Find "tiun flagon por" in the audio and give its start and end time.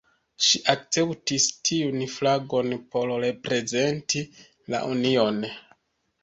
1.69-3.13